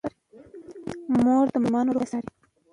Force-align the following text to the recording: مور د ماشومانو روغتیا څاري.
مور 1.23 1.45
د 1.51 1.51
ماشومانو 1.61 1.95
روغتیا 1.95 2.11
څاري. 2.21 2.29